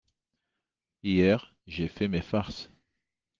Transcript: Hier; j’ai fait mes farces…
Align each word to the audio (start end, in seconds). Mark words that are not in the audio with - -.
Hier; 1.03 1.53
j’ai 1.67 1.87
fait 1.87 2.07
mes 2.07 2.23
farces… 2.23 2.69